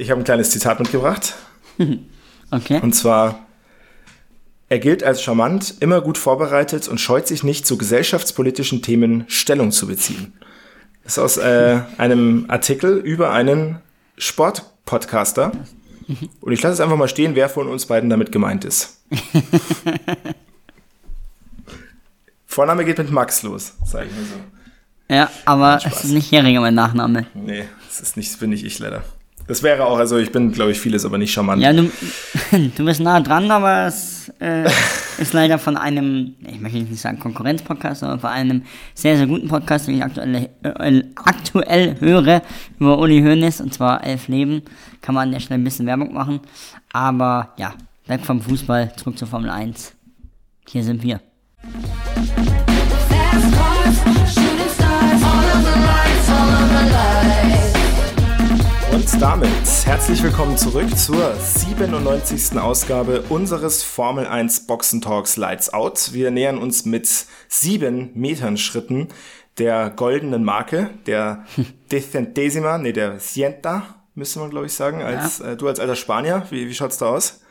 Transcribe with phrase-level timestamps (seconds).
[0.00, 1.34] Ich habe ein kleines Zitat mitgebracht.
[2.52, 2.80] Okay.
[2.82, 3.46] Und zwar,
[4.68, 9.70] er gilt als charmant, immer gut vorbereitet und scheut sich nicht, zu gesellschaftspolitischen Themen Stellung
[9.70, 10.32] zu beziehen.
[11.04, 13.78] Das ist aus äh, einem Artikel über einen
[14.18, 15.52] Sportpodcaster.
[16.40, 19.00] Und ich lasse es einfach mal stehen, wer von uns beiden damit gemeint ist.
[22.46, 25.14] Vorname geht mit Max los, sage ich mal so.
[25.14, 27.26] Ja, aber es ist nicht Heringer mein Nachname.
[27.34, 29.04] Nee, das ist nicht, bin nicht ich leider.
[29.50, 31.60] Das wäre auch, also ich bin, glaube ich, vieles, aber nicht charmant.
[31.60, 31.90] Ja, du,
[32.76, 34.64] du bist nah dran, aber es äh,
[35.18, 38.62] ist leider von einem, ich möchte nicht sagen Konkurrenzpodcast, aber von einem
[38.94, 42.42] sehr, sehr guten Podcast, den ich aktuell, äh, aktuell höre,
[42.78, 44.62] über Uli Hoeneß, und zwar Elf Leben.
[45.02, 46.38] Kann man an der Stelle ein bisschen Werbung machen.
[46.92, 47.74] Aber ja,
[48.06, 49.96] weg vom Fußball, zurück zur Formel 1.
[50.68, 51.20] Hier sind wir.
[59.20, 59.50] Damit
[59.84, 62.58] herzlich willkommen zurück zur 97.
[62.58, 66.14] Ausgabe unseres Formel 1 Boxen Talks Lights Out.
[66.14, 67.06] Wir nähern uns mit
[67.46, 69.08] sieben Metern Schritten
[69.58, 71.44] der goldenen Marke, der
[71.92, 73.82] Decentesima, nee, der Cienta,
[74.14, 77.10] müsste man glaube ich sagen, als, äh, du als alter Spanier, wie, wie schaut's da
[77.10, 77.42] aus?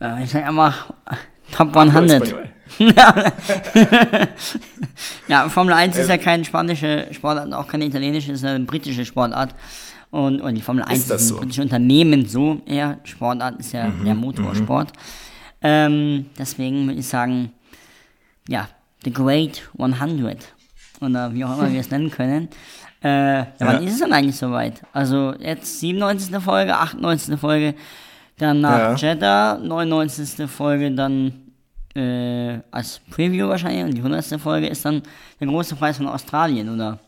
[0.00, 0.92] Äh, ich sag einfach
[1.52, 2.22] Top 100.
[2.22, 2.48] Espanol.
[5.28, 9.54] Ja, Formel 1 ist ja keine spanische Sportart, auch keine italienische, ist eine britische Sportart.
[10.10, 11.34] Und, und die Formel 1 ist, das ein so?
[11.34, 12.98] Mhm, britisches Unternehmen so eher.
[13.04, 14.92] Sportart ist ja der Motorsport.
[15.60, 17.52] Ähm, deswegen würde ich sagen,
[18.48, 18.68] ja,
[19.04, 20.54] The Great 100.
[21.00, 22.48] Oder wie auch immer wir es nennen können.
[23.02, 24.82] Äh, ja, wann ist es denn eigentlich soweit?
[24.92, 26.34] Also jetzt 97.
[26.42, 27.38] Folge, 98.
[27.38, 27.74] Folge,
[28.38, 28.94] dann nach Ja.
[28.94, 30.48] Jeddah, 99.
[30.48, 31.32] Folge dann
[31.94, 34.40] äh, als Preview wahrscheinlich und die 100.
[34.40, 35.02] Folge ist dann
[35.38, 36.98] der große Preis von Australien, oder?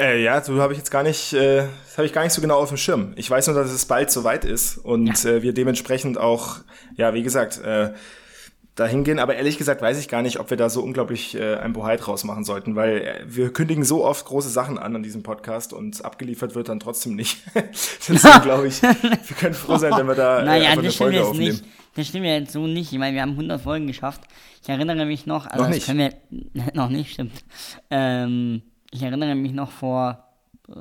[0.00, 2.40] Äh, ja, so habe ich jetzt gar nicht, äh, das habe ich gar nicht so
[2.40, 3.12] genau auf dem Schirm.
[3.16, 6.58] Ich weiß nur, dass es bald soweit ist und äh, wir dementsprechend auch,
[6.94, 7.90] ja, wie gesagt, äh,
[8.76, 9.18] dahin gehen.
[9.18, 11.96] Aber ehrlich gesagt weiß ich gar nicht, ob wir da so unglaublich äh, ein Bohai
[11.96, 15.72] draus machen sollten, weil äh, wir kündigen so oft große Sachen an an diesem Podcast
[15.72, 17.38] und abgeliefert wird dann trotzdem nicht.
[18.08, 18.92] Deswegen glaube ich, wir
[19.38, 21.50] können froh sein, wenn wir da äh, naja, eine das stimmt Folge jetzt aufnehmen.
[21.50, 21.64] nicht.
[21.96, 22.92] Das stimmt ja jetzt so nicht.
[22.92, 24.20] Ich meine, wir haben 100 Folgen geschafft.
[24.62, 25.86] Ich erinnere mich noch, also Noch das nicht.
[25.86, 27.32] können wir, noch nicht, stimmt.
[27.90, 30.24] Ähm, ich erinnere mich noch vor,
[30.68, 30.80] äh,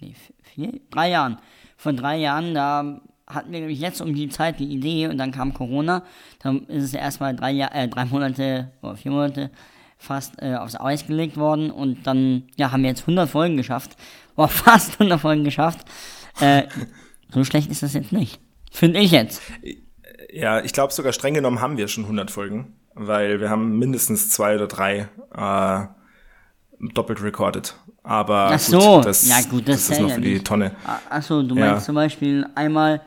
[0.00, 1.38] nee, vier, drei Jahren.
[1.76, 5.18] Vor drei Jahren, da hatten wir, glaube ich, jetzt um die Zeit die Idee und
[5.18, 6.02] dann kam Corona.
[6.40, 9.50] Dann ist es erstmal drei, äh, drei Monate oder vier Monate
[9.98, 13.96] fast äh, aufs Eis gelegt worden und dann, ja, haben wir jetzt 100 Folgen geschafft.
[14.36, 15.86] Boah, fast 100 Folgen geschafft.
[16.40, 16.64] Äh,
[17.32, 18.40] so schlecht ist das jetzt nicht.
[18.70, 19.42] Finde ich jetzt.
[20.32, 24.30] Ja, ich glaube sogar streng genommen haben wir schon 100 Folgen, weil wir haben mindestens
[24.30, 25.97] zwei oder drei äh,
[26.80, 27.74] doppelt recorded.
[28.02, 30.44] Aber Ach so, gut, das, ja gut, das, das ist noch zählt für ja die.
[30.44, 30.72] Tonne.
[30.86, 31.72] Ah, Achso, du Ja.
[31.72, 33.00] meinst zum Beispiel einmal,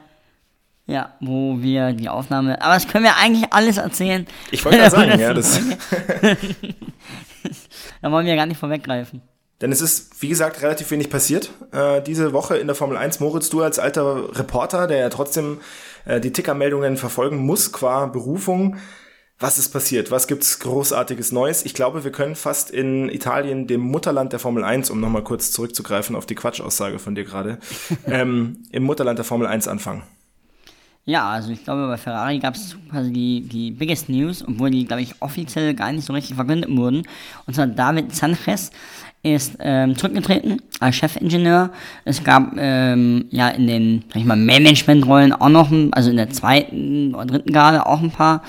[0.85, 4.27] ja, wo wir die Aufnahme, aber das können wir eigentlich alles erzählen.
[4.51, 5.59] Ich wollte gerade sagen, ja, das,
[8.01, 9.21] Da wollen wir gar nicht vorweggreifen.
[9.61, 13.19] denn es ist, wie gesagt, relativ wenig passiert äh, diese Woche in der Formel 1.
[13.19, 15.59] Moritz, du als alter Reporter, der ja trotzdem
[16.05, 18.77] äh, die Tickermeldungen verfolgen muss qua Berufung.
[19.41, 20.11] Was ist passiert?
[20.11, 21.65] Was gibt's großartiges Neues?
[21.65, 25.51] Ich glaube, wir können fast in Italien, dem Mutterland der Formel 1, um nochmal kurz
[25.51, 27.57] zurückzugreifen auf die Quatschaussage von dir gerade,
[28.05, 30.03] ähm, im Mutterland der Formel 1 anfangen.
[31.05, 34.85] Ja, also ich glaube, bei Ferrari gab es quasi die, die Biggest News, obwohl die,
[34.85, 37.01] glaube ich, offiziell gar nicht so richtig verkündet wurden.
[37.47, 38.69] Und zwar David Sanchez
[39.23, 41.71] ist ähm, zurückgetreten als Chefingenieur.
[42.05, 46.29] Es gab ähm, ja in den, sag ich mal, Managementrollen auch noch, also in der
[46.29, 48.43] zweiten oder dritten Garde auch ein paar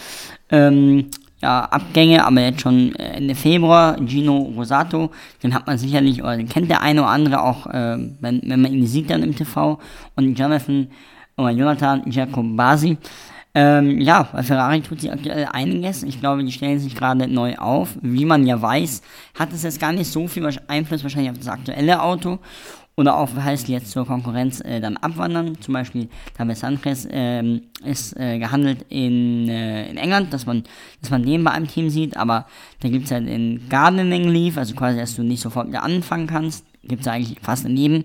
[0.53, 1.07] ähm,
[1.43, 5.11] ja, Abgänge, aber jetzt schon äh, Ende Februar, Gino Rosato,
[5.43, 8.63] den hat man sicherlich, oder den kennt der eine oder andere auch, ähm, wenn, wenn
[8.63, 9.81] man ihn sieht dann im TV.
[10.15, 10.87] Und Jonathan
[11.37, 12.97] oder Jonathan Giacobasi.
[13.55, 16.05] Ähm, ja, bei Ferrari tut sich aktuell einiges.
[16.05, 17.99] Ich glaube, die stellen sich gerade neu auf.
[18.01, 19.03] Wie man ja weiß,
[19.39, 22.39] hat es jetzt gar nicht so viel Einfluss wahrscheinlich auf das aktuelle Auto.
[22.95, 25.59] Oder auch, heißt jetzt zur Konkurrenz äh, dann abwandern.
[25.61, 30.65] Zum Beispiel David Sanchez ähm, ist äh, gehandelt in, äh, in England, dass man,
[31.01, 32.19] dass man den bei einem Team sieht.
[32.19, 32.47] Aber
[32.81, 36.27] da gibt es halt in Gardening Leave, also quasi, dass du nicht sofort wieder anfangen
[36.27, 36.67] kannst.
[36.85, 38.03] Gibt es eigentlich fast in jedem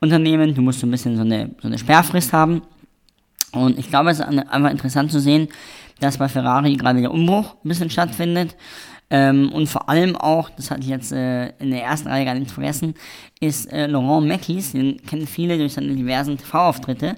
[0.00, 0.54] Unternehmen.
[0.54, 2.62] Du musst so ein bisschen so eine, so eine Sperrfrist haben.
[3.52, 5.48] Und ich glaube, es ist einfach interessant zu sehen,
[6.00, 8.56] dass bei Ferrari gerade der Umbruch ein bisschen stattfindet.
[9.14, 12.32] Ähm, und vor allem auch, das hatte ich jetzt äh, in der ersten Reihe gar
[12.34, 12.94] nicht vergessen,
[13.40, 17.16] ist äh, Laurent Mackies, den kennen viele durch seine diversen TV-Auftritte.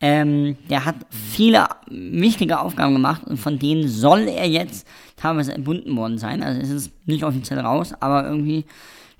[0.00, 5.96] Ähm, der hat viele wichtige Aufgaben gemacht und von denen soll er jetzt teilweise entbunden
[5.96, 6.42] worden sein.
[6.42, 8.64] Also es ist nicht offiziell raus, aber irgendwie,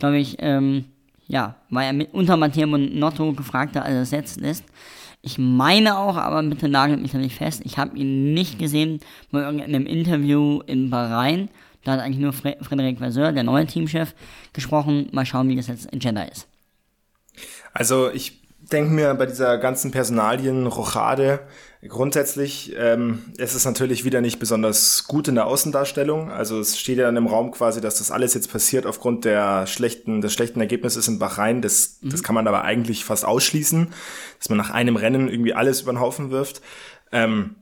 [0.00, 0.87] glaube ich, ähm,
[1.29, 4.65] ja, war er mit unter Matteo Bonotto gefragter, als er ersetzt ist.
[5.23, 8.99] Ich meine auch, aber bitte nagelt mich da nicht fest, ich habe ihn nicht gesehen
[9.31, 11.49] bei irgendeinem Interview in Bahrain.
[11.88, 14.14] Da hat eigentlich nur Fre Frederik Vasseur, der neue Teamchef,
[14.52, 15.08] gesprochen.
[15.12, 16.46] Mal schauen, wie das jetzt in Jeddah ist.
[17.73, 21.40] Also ich denke mir bei dieser ganzen Personalien-Rochade,
[21.88, 26.31] grundsätzlich ähm, ist es natürlich wieder nicht besonders gut in der Außendarstellung.
[26.31, 29.67] Also es steht ja dann im Raum quasi, dass das alles jetzt passiert aufgrund der
[29.67, 31.62] schlechten, des schlechten Ergebnisses in Bahrain.
[31.62, 33.94] Das, das kann man aber eigentlich fast ausschließen,
[34.38, 36.61] dass man nach einem Rennen irgendwie alles über den Haufen wirft.
[37.12, 37.55] Ähm,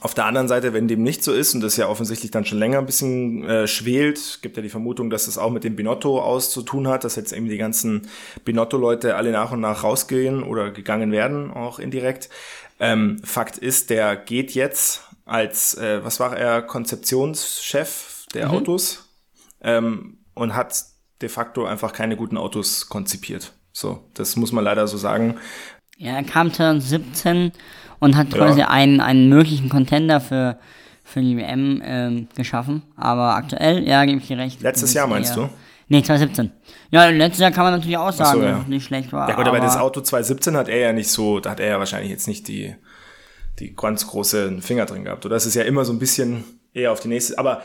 [0.00, 2.58] auf der anderen Seite, wenn dem nicht so ist und das ja offensichtlich dann schon
[2.58, 6.20] länger ein bisschen äh, schwelt, gibt ja die Vermutung, dass es auch mit dem Binotto
[6.20, 8.08] aus zu tun hat, dass jetzt eben die ganzen
[8.44, 12.30] Binotto-Leute alle nach und nach rausgehen oder gegangen werden, auch indirekt.
[12.80, 18.54] Ähm, Fakt ist, der geht jetzt als, äh, was war er, Konzeptionschef der Mhm.
[18.54, 19.08] Autos
[19.60, 20.84] ähm, und hat
[21.20, 23.52] de facto einfach keine guten Autos konzipiert.
[23.72, 25.38] So, das muss man leider so sagen.
[25.98, 27.52] Ja, er kam 2017
[28.00, 28.38] und hat Ja.
[28.38, 30.58] quasi einen, einen möglichen Contender für,
[31.04, 32.82] für die WM ähm, geschaffen.
[32.96, 34.60] Aber aktuell, ja, gebe ich dir recht.
[34.62, 35.50] Letztes Jahr meinst eher- du?
[35.88, 36.50] Nee, 2017.
[36.90, 38.52] Ja, letztes Jahr kann man natürlich auch sagen, so, ja.
[38.52, 39.28] dass es nicht schlecht war.
[39.28, 41.68] Ja gut, aber, aber das Auto 2017 hat er ja nicht so, da hat er
[41.68, 42.74] ja wahrscheinlich jetzt nicht die,
[43.58, 45.26] die ganz großen Finger drin gehabt.
[45.26, 47.38] Oder das ist ja immer so ein bisschen eher auf die nächste.
[47.38, 47.62] Aber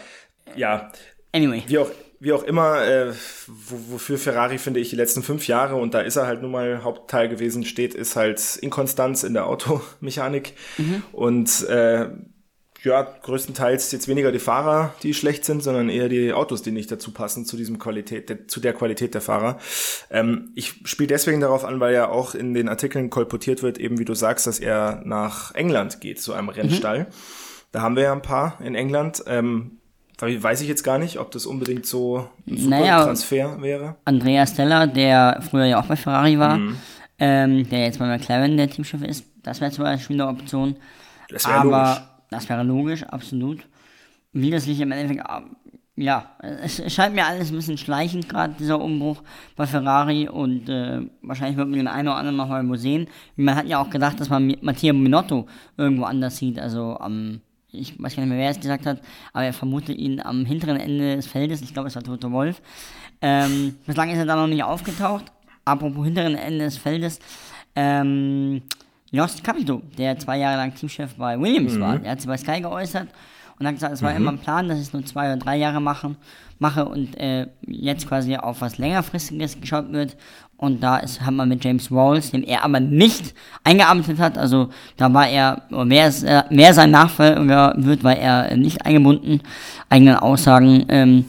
[0.58, 0.92] ja,
[1.34, 1.64] Anyway.
[1.68, 1.88] wie auch,
[2.20, 3.14] wie auch immer, äh,
[3.48, 6.52] wo, wofür Ferrari, finde ich, die letzten fünf Jahre, und da ist er halt nun
[6.52, 10.54] mal Hauptteil gewesen, steht, ist halt Inkonstanz in der Automechanik.
[11.12, 12.10] Und äh,
[12.84, 16.92] ja, größtenteils jetzt weniger die Fahrer, die schlecht sind, sondern eher die Autos, die nicht
[16.92, 19.60] dazu passen, zu diesem Qualität, der, zu der Qualität der Fahrer.
[20.10, 24.00] Ähm, ich spiele deswegen darauf an, weil ja auch in den Artikeln kolportiert wird, eben
[24.00, 27.08] wie du sagst, dass er nach England geht, zu einem Rennstall.
[27.72, 29.24] Da haben wir ja ein paar in England.
[29.28, 29.80] Ähm,
[30.20, 33.96] weiß ich jetzt gar nicht, ob das unbedingt so ein super Naja, Transfer wäre.
[34.06, 36.78] Andrea Stella, der früher ja auch bei Ferrari war, Mhm.
[37.20, 40.76] ähm, der jetzt bei McLaren der Teamchef ist, das wäre zum Beispiel eine Option.
[41.30, 42.02] Das wäre aber logisch.
[42.32, 43.68] das wäre logisch, absolut.
[44.34, 45.24] Wie das sich im Endeffekt,
[45.96, 46.32] ja,
[46.62, 49.24] es, scheint mir alles ein bisschen schleichend gerade, dieser Umbruch
[49.56, 53.08] bei Ferrari und äh, wahrscheinlich wird man den einen oder anderen noch mal wo sehen.
[53.36, 57.42] Man hat ja auch gedacht, dass man Mattia Minotto irgendwo anders sieht, also am,
[57.72, 59.02] ich weiß gar nicht mehr, wer es gesagt hat,
[59.34, 62.62] aber er vermutet ihn am hinteren Ende des Feldes, ich glaube, es war Toto Wolf.
[63.22, 65.26] Ähm, bislang ist er da noch nicht aufgetaucht.
[65.66, 67.20] Apropos hinteren Ende des Feldes,
[67.76, 68.62] ähm,
[69.12, 72.62] Jost Capito, der zwei Jahre lang Teamchef bei Williams war, der hat sich bei Sky
[72.62, 73.08] geäußert
[73.60, 75.58] und hat gesagt, es war immer ein Plan, dass ich es nur zwei oder drei
[75.58, 76.18] Jahre machen,
[76.60, 80.18] mache und äh, jetzt quasi auf was längerfristiges geschaut wird.
[80.58, 84.70] Und da ist, hat man mit James Rawls, den er aber nicht eingearbeitet hat, also
[84.98, 89.42] da war er, wer, es, äh, sein Nachfolger wird, war er nicht eingebunden,
[89.88, 91.26] eigenen Aussagen ähm,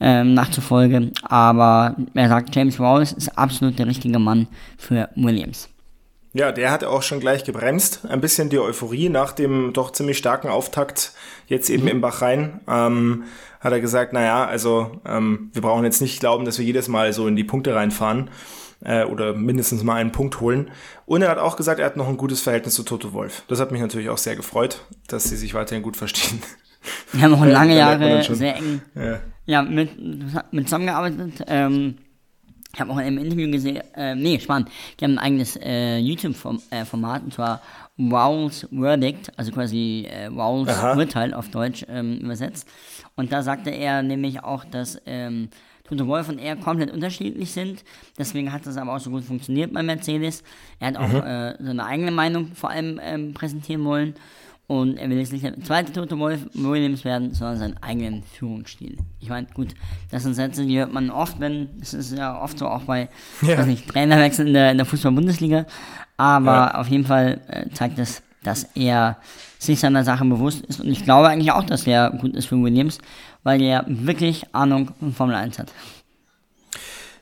[0.00, 1.12] ähm, nachzufolge.
[1.22, 5.68] Aber er sagt, James Rawls ist absolut der richtige Mann für Williams.
[6.36, 8.02] Ja, der hat auch schon gleich gebremst.
[8.06, 11.12] Ein bisschen die Euphorie nach dem doch ziemlich starken Auftakt
[11.46, 12.60] jetzt eben im Bachrhein.
[12.68, 13.24] Ähm,
[13.58, 17.14] hat er gesagt, naja, also ähm, wir brauchen jetzt nicht glauben, dass wir jedes Mal
[17.14, 18.28] so in die Punkte reinfahren
[18.84, 20.70] äh, oder mindestens mal einen Punkt holen.
[21.06, 23.42] Und er hat auch gesagt, er hat noch ein gutes Verhältnis zu Toto Wolf.
[23.48, 26.42] Das hat mich natürlich auch sehr gefreut, dass sie sich weiterhin gut verstehen.
[27.12, 29.20] Wir haben auch Ja, lange Jahre sehr eng ja.
[29.46, 29.90] ja, mit,
[30.52, 31.44] mit zusammengearbeitet.
[31.46, 31.96] Ähm,
[32.76, 34.68] ich habe auch in einem Interview gesehen, äh, nee, spannend,
[35.00, 37.62] die haben ein eigenes äh, YouTube-Format, und zwar
[37.96, 40.94] Wow's Verdict, also quasi äh, Wow's Aha.
[40.94, 42.68] Urteil auf Deutsch ähm, übersetzt.
[43.14, 45.48] Und da sagte er nämlich auch, dass ähm,
[45.88, 47.82] Toto Wolf und er komplett unterschiedlich sind.
[48.18, 50.42] Deswegen hat das aber auch so gut funktioniert bei Mercedes.
[50.78, 51.22] Er hat auch Mhm.
[51.22, 54.14] äh, seine eigene Meinung vor allem ähm, präsentieren wollen.
[54.68, 58.96] Und er will jetzt nicht der zweite Toto Wolf Williams werden, sondern seinen eigenen Führungsstil.
[59.20, 59.74] Ich meine, gut,
[60.10, 63.08] das sind Sätze, die hört man oft, wenn, es ist ja oft so auch bei,
[63.42, 63.64] Ja.
[63.64, 65.66] nicht, Trainerwechsel in der, der Fußball-Bundesliga.
[66.16, 66.74] Aber Ja.
[66.80, 69.18] auf jeden Fall äh, zeigt es, dass er
[69.58, 70.80] sich seiner Sache bewusst ist.
[70.80, 72.98] Und ich glaube eigentlich auch, dass er gut ist für Williams,
[73.44, 75.72] weil er wirklich Ahnung von Formel 1 hat.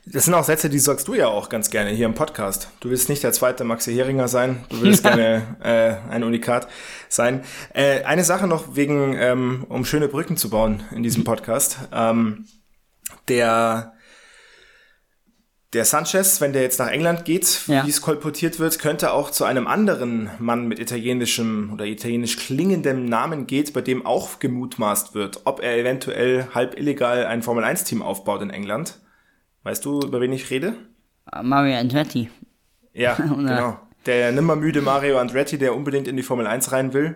[0.07, 2.69] Das sind auch Sätze, die sagst du ja auch ganz gerne hier im Podcast.
[2.79, 6.67] Du willst nicht der zweite Maxi Heringer sein, du willst gerne äh, ein Unikat
[7.09, 7.43] sein.
[7.73, 11.79] Äh, eine Sache noch wegen, ähm, um schöne Brücken zu bauen in diesem Podcast.
[11.91, 12.45] Ähm,
[13.27, 13.93] der
[15.73, 17.85] der Sanchez, wenn der jetzt nach England geht, Ja.
[17.85, 23.03] wie es kolportiert wird, könnte auch zu einem anderen Mann mit italienischem oder italienisch klingendem
[23.05, 28.41] Namen geht, bei dem auch gemutmaßt wird, ob er eventuell halb illegal ein Formel-1-Team aufbaut
[28.41, 28.99] in England.
[29.65, 30.75] Weißt du, über wen ich rede?
[31.33, 32.29] Äh, Mario Andretti.
[32.93, 33.79] Ja, genau.
[34.05, 37.15] Der nimmermüde Mario Andretti, der unbedingt in die Formel 1 rein will.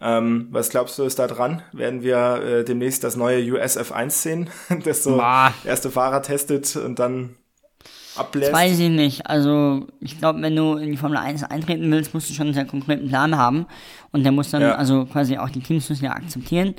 [0.00, 1.62] Ähm, was glaubst du, ist da dran?
[1.72, 4.50] Werden wir äh, demnächst das neue USF1 sehen,
[4.84, 5.52] das so Boah.
[5.64, 7.36] erste Fahrer testet und dann
[8.16, 8.52] ablässt?
[8.52, 9.26] Das weiß ich nicht.
[9.26, 12.54] Also, ich glaube, wenn du in die Formel 1 eintreten willst, musst du schon einen
[12.54, 13.66] sehr konkreten Plan haben.
[14.12, 14.74] Und der muss dann, Ja.
[14.74, 16.74] also quasi auch die Teams müssen ja akzeptieren.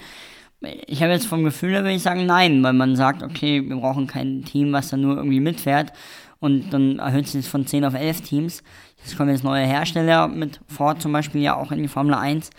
[0.62, 3.78] Ich habe jetzt vom Gefühl, her, würde ich sagen, nein, weil man sagt, okay, wir
[3.78, 5.94] brauchen kein Team, was dann nur irgendwie mitfährt.
[6.39, 8.63] Und dann erhöht sich es von 10 auf 11 Teams.
[8.98, 12.50] Jetzt kommen jetzt neue Hersteller mit Ford zum Beispiel ja auch in die Formel 1.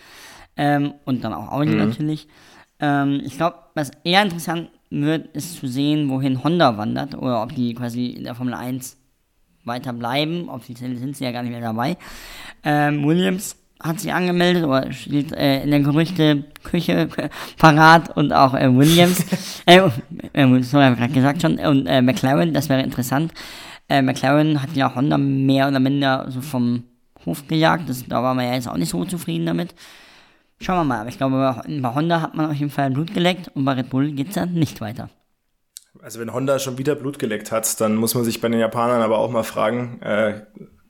[0.57, 2.27] Ähm, und dann auch Audi natürlich.
[2.79, 7.55] Ähm, ich glaube, was eher interessant wird, ist zu sehen, wohin Honda wandert oder ob
[7.55, 8.97] die quasi in der Formel 1
[9.65, 10.49] weiter bleiben.
[10.49, 11.97] Offiziell sind sie ja gar nicht mehr dabei.
[12.65, 17.09] Ähm, Williams hat sich angemeldet oder steht äh, in der Gerüchteküche
[17.59, 19.25] parat und auch äh, Williams.
[19.67, 19.81] äh,
[20.33, 21.59] äh, sorry, habe ich gerade gesagt schon.
[21.59, 23.33] Und äh, McLaren, das wäre interessant.
[23.89, 26.85] Äh, McLaren hat ja Honda mehr oder minder so vom
[27.27, 27.89] Hof gejagt.
[27.89, 29.75] Das, da war man ja jetzt auch nicht so zufrieden damit.
[30.61, 31.01] Schauen wir mal.
[31.01, 33.73] Aber ich glaube, bei bei Honda hat man auf jeden Fall Blut geleckt und bei
[33.73, 35.09] Red Bull geht es dann nicht weiter.
[36.03, 39.03] Also wenn Honda schon wieder Blut geleckt hat, dann muss man sich bei den Japanern
[39.03, 40.43] aber auch mal fragen, äh,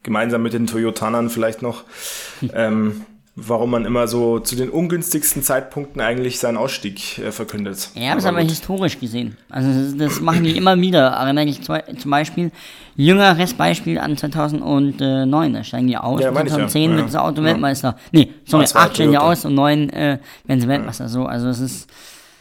[0.02, 1.84] gemeinsam mit den Toyotanern vielleicht noch,
[2.54, 3.02] ähm,
[3.36, 7.90] warum man immer so zu den ungünstigsten Zeitpunkten eigentlich seinen Ausstieg äh, verkündet.
[7.94, 8.50] Ja, das aber gut.
[8.50, 9.36] historisch gesehen.
[9.48, 11.06] Also das, das machen die immer wieder.
[11.08, 12.50] Erinnere ich zum Beispiel,
[12.96, 15.52] jüngeres Beispiel an 2009.
[15.52, 16.20] Da steigen die aus.
[16.20, 16.66] Ja, meine ich ja.
[16.68, 16.96] 2010 Ja.
[16.96, 17.96] wird das Auto Weltmeister.
[18.12, 21.08] Nee, sorry, war 8 steigen die aus und 9 äh, werden sie Weltmeister.
[21.08, 21.90] So, also es ist,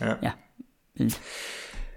[0.01, 0.17] Ja.
[0.21, 0.33] ja.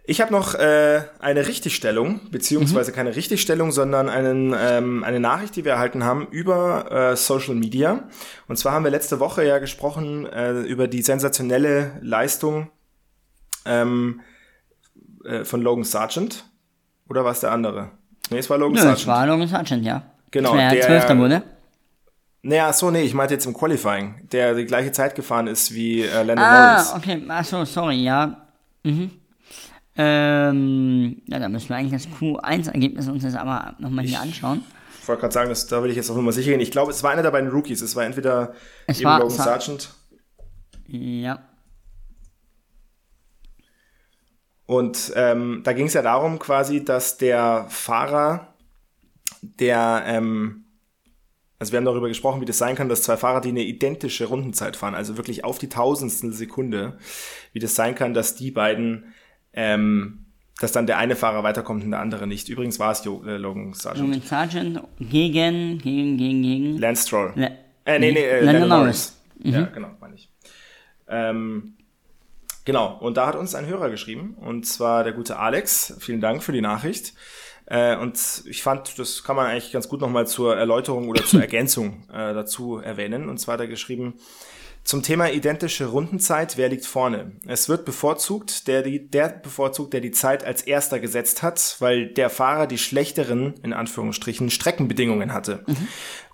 [0.04, 2.94] Ich habe noch äh, eine Richtigstellung, beziehungsweise Mhm.
[2.96, 8.08] keine Richtigstellung, sondern einen, ähm, eine Nachricht, die wir erhalten haben über äh, Social Media.
[8.48, 12.68] Und zwar haben wir letzte Woche ja gesprochen äh, über die sensationelle Leistung
[13.64, 14.20] ähm,
[15.24, 16.44] äh, von Logan Sargent.
[17.08, 17.90] Oder war es der andere?
[18.30, 18.98] Nee, es war Logan Nö, Sargent.
[19.00, 20.02] es war Logan Sargent, ja.
[20.32, 21.42] Genau, Der der- Zwölfter wurde.
[22.44, 26.02] Naja, so, nee, ich meinte jetzt im Qualifying, der die gleiche Zeit gefahren ist wie
[26.02, 26.92] äh, Lando Ah, Norris.
[26.96, 27.22] okay.
[27.28, 28.48] Achso, sorry, ja.
[28.82, 29.12] Mhm.
[29.94, 34.62] Ähm, ja, da müssen wir eigentlich das Q1-Ergebnis uns jetzt aber nochmal hier anschauen.
[35.00, 36.60] Ich wollte gerade sagen, das, da will ich jetzt auf Nummer sicher gehen.
[36.60, 37.82] Ich glaube, es war einer der beiden Rookies.
[37.82, 38.54] Es war entweder
[38.86, 39.94] Es eben war Logan Sar- Sargent
[40.86, 41.40] Ja.
[44.66, 48.54] Und ähm, da ging es ja darum quasi, dass der Fahrer,
[49.42, 50.64] der, ähm,
[51.58, 54.26] also wir haben darüber gesprochen, wie das sein kann, dass zwei Fahrer, die eine identische
[54.26, 56.96] Rundenzeit fahren, also wirklich auf die tausendstel Sekunde,
[57.52, 59.12] wie das sein kann, dass die beiden,
[59.54, 60.26] ähm,
[60.60, 62.48] dass dann der eine Fahrer weiterkommt und der andere nicht.
[62.48, 64.06] Übrigens war es jo äh, Logan Sargent.
[64.06, 66.78] Logan Sargent gegen, gegen, gegen, gegen.
[66.78, 67.32] Lance Stroll.
[67.34, 69.16] Le- Äh, nee, nee, äh, Lando Norris.
[69.38, 69.54] Norris.
[69.56, 70.28] Ja, genau, meine ich.
[71.08, 71.74] Ähm,
[72.64, 75.96] genau, und da hat uns ein Hörer geschrieben, und zwar der gute Alex.
[75.98, 77.12] Vielen Dank für die Nachricht.
[77.66, 81.40] Äh, und ich fand, das kann man eigentlich ganz gut nochmal zur Erläuterung oder zur
[81.48, 83.28] Ergänzung äh, dazu erwähnen.
[83.28, 84.14] Und zwar hat er geschrieben,
[84.84, 87.32] zum Thema identische Rundenzeit, wer liegt vorne?
[87.46, 92.06] Es wird bevorzugt, der, die, der bevorzugt, der die Zeit als erster gesetzt hat, weil
[92.06, 95.64] der Fahrer die schlechteren, in Anführungsstrichen, Streckenbedingungen hatte.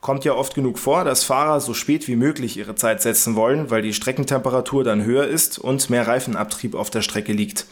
[0.00, 3.71] Kommt ja oft genug vor, dass Fahrer so spät wie möglich ihre Zeit setzen wollen,
[3.71, 7.67] weil die Streckentemperatur dann höher ist und mehr Reifenabtrieb auf der Strecke liegt.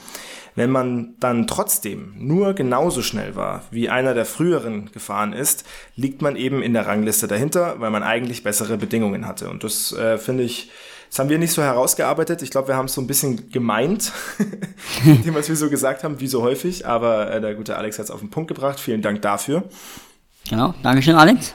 [0.57, 6.23] Wenn man dann trotzdem nur genauso schnell war, wie einer der früheren gefahren ist, liegt
[6.23, 9.51] man eben in der Rangliste dahinter, weil man eigentlich bessere Bedingungen hatte.
[9.51, 10.71] Und das äh, finde ich,
[11.11, 12.43] das haben wir nicht so herausgearbeitet.
[12.43, 14.13] Ich glaube, wir haben es so ein bisschen gemeint,
[15.05, 16.87] dem, was wir so gesagt haben, wie so häufig.
[16.87, 18.81] Aber äh, der gute Alex hat es auf den Punkt gebracht.
[18.81, 19.65] Vielen Dank dafür.
[20.49, 21.55] Genau, Dankeschön, Alex.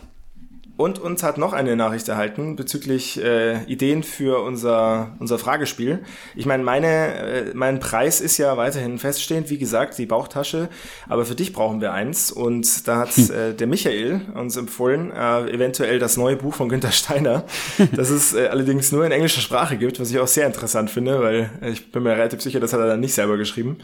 [0.82, 6.00] Und uns hat noch eine Nachricht erhalten bezüglich äh, Ideen für unser, unser Fragespiel.
[6.36, 10.70] Ich meine, meine, äh, mein Preis ist ja weiterhin feststehend, wie gesagt, die Bauchtasche.
[11.08, 12.32] Aber für dich brauchen wir eins.
[12.32, 16.92] Und da hat äh, der Michael uns empfohlen, äh, eventuell das neue Buch von Günter
[16.92, 17.44] Steiner,
[17.96, 21.22] das es äh, allerdings nur in englischer Sprache gibt, was ich auch sehr interessant finde,
[21.22, 23.78] weil äh, ich bin mir relativ sicher, das hat er dann nicht selber geschrieben.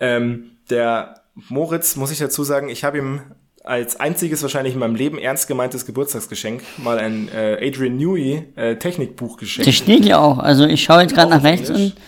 [0.00, 3.20] Ähm, der Moritz, muss ich dazu sagen, ich habe ihm
[3.64, 8.76] als einziges wahrscheinlich in meinem Leben ernst gemeintes Geburtstagsgeschenk mal ein äh, Adrian Newey äh,
[8.76, 9.68] Technikbuch geschenkt.
[9.68, 10.38] Das steht ja auch.
[10.38, 11.92] Also ich schaue jetzt gerade nach rechts Englisch?
[11.92, 12.00] und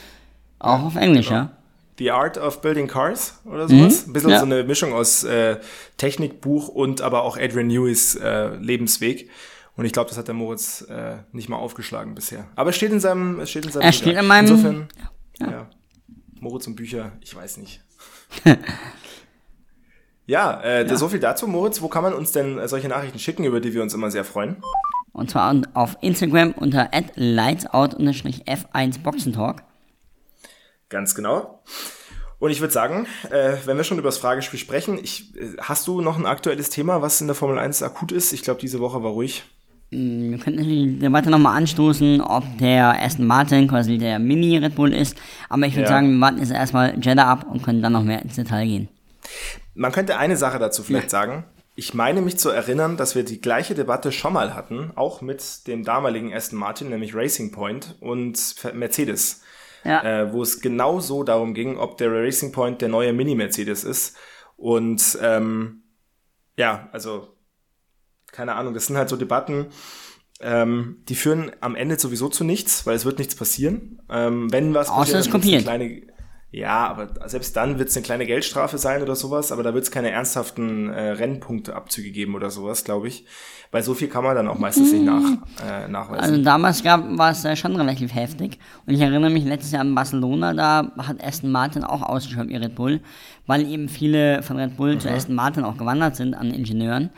[0.58, 1.52] auch auf Englisch, ja.
[1.98, 4.06] The Art of Building Cars oder sowas.
[4.06, 4.40] Ein bisschen ja.
[4.40, 5.58] so eine Mischung aus äh,
[5.96, 9.30] Technikbuch und aber auch Adrian Neweys äh, Lebensweg.
[9.76, 12.46] Und ich glaube, das hat der Moritz äh, nicht mal aufgeschlagen bisher.
[12.56, 14.88] Aber es steht in seinem, es steht in seinem Er steht in meinem- Insofern,
[15.38, 15.68] ja.
[16.40, 17.80] Moritz und Bücher, ich weiß nicht.
[20.26, 21.82] ja, äh, so viel dazu, Moritz.
[21.82, 24.24] Wo kann man uns denn äh, solche Nachrichten schicken, über die wir uns immer sehr
[24.24, 24.56] freuen?
[25.12, 29.62] Und zwar auf Instagram unter lightsout-f1 Boxentalk.
[30.88, 31.62] Ganz genau.
[32.40, 35.86] Und ich würde sagen, äh, wenn wir schon über das Fragespiel sprechen, ich, äh, hast
[35.86, 38.32] du noch ein aktuelles Thema, was in der Formel 1 akut ist?
[38.32, 39.44] Ich glaube, diese Woche war ruhig.
[39.90, 45.16] Wir könnten die Debatte nochmal anstoßen, ob der Aston Martin quasi der Mini-Red Bull ist.
[45.48, 45.88] Aber ich würde Ja.
[45.88, 48.88] sagen, wir warten jetzt erstmal Jeddah ab und können dann noch mehr ins Detail gehen.
[49.74, 51.44] Man könnte eine Sache dazu vielleicht sagen.
[51.76, 55.66] Ich meine mich zu erinnern, dass wir die gleiche Debatte schon mal hatten, auch mit
[55.66, 59.42] dem damaligen Aston Martin, nämlich Racing Point und Mercedes,
[59.82, 60.02] Ja.
[60.22, 64.16] äh, wo es genau so darum ging, ob der Racing Point der neue Mini-Mercedes ist.
[64.56, 65.82] Und ähm,
[66.56, 67.36] ja, also
[68.30, 69.66] keine Ahnung, das sind halt so Debatten,
[70.40, 74.00] ähm, die führen am Ende sowieso zu nichts, weil es wird nichts passieren.
[74.10, 75.62] Ähm, wenn was Außer es dann wird's eine kopiert.
[75.64, 76.13] kleine
[76.54, 79.84] ja, aber selbst dann wird es eine kleine Geldstrafe sein oder sowas, aber da wird
[79.84, 83.26] es keine ernsthaften äh, Rennpunkteabzüge geben oder sowas, glaube ich.
[83.72, 85.20] Weil so viel kann man dann auch meistens nicht nach,
[85.66, 86.22] äh, nachweisen.
[86.22, 88.60] Also damals gab war es äh, schon relativ heftig.
[88.86, 92.56] Und ich erinnere mich letztes Jahr an Barcelona, da hat Aston Martin auch ausgeschaut wie
[92.56, 93.00] Red Bull,
[93.46, 97.10] weil eben viele von Red Bull zu Aston Martin auch gewandert sind an Ingenieuren.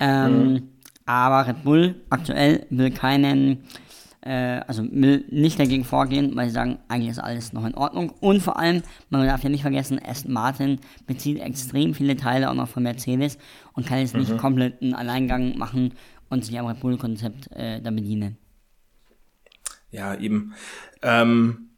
[0.00, 0.70] Ähm,
[1.06, 3.62] Aber Red Bull aktuell will keinen,
[4.30, 8.10] also will nicht dagegen vorgehen, weil sie sagen, eigentlich ist alles noch in Ordnung.
[8.20, 12.54] Und vor allem, man darf ja nicht vergessen, Aston Martin bezieht extrem viele Teile auch
[12.54, 13.38] noch von Mercedes
[13.72, 15.94] und kann jetzt nicht komplett einen Alleingang machen
[16.28, 18.38] und sich am Red Bull-Konzept äh, da bedienen.
[19.90, 20.54] Ja, eben.
[21.02, 21.70] Ähm,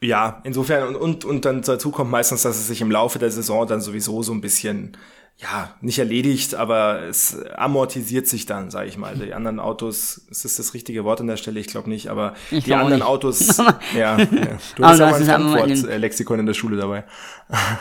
[0.00, 3.30] ja, insofern und, und, und dann dazu kommt meistens, dass es sich im Laufe der
[3.30, 4.96] Saison dann sowieso so ein bisschen,
[5.38, 9.14] ja, nicht erledigt, aber es amortisiert sich dann, sage ich mal.
[9.16, 11.60] Die anderen Autos, ist das das richtige Wort an der Stelle?
[11.60, 13.06] Ich glaube nicht, aber Ich die anderen nicht.
[13.06, 13.56] Autos,
[13.94, 14.18] ja, ja.
[14.76, 17.04] Du hast aber ein Fremdwort-Lexikon in der Schule dabei.